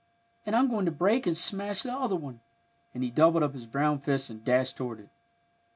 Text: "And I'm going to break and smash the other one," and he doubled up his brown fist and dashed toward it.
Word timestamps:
"And 0.47 0.55
I'm 0.55 0.67
going 0.67 0.85
to 0.87 0.91
break 0.91 1.27
and 1.27 1.37
smash 1.37 1.83
the 1.83 1.93
other 1.93 2.15
one," 2.15 2.39
and 2.91 3.03
he 3.03 3.11
doubled 3.11 3.43
up 3.43 3.53
his 3.53 3.67
brown 3.67 3.99
fist 3.99 4.31
and 4.31 4.43
dashed 4.43 4.75
toward 4.77 4.99
it. 4.99 5.09